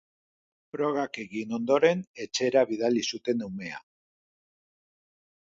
Frogak 0.75 1.19
egin 1.23 1.53
ondoren, 1.57 2.01
etxera 2.25 2.65
bidali 2.73 3.05
zuten 3.15 3.45
umea. 3.51 3.83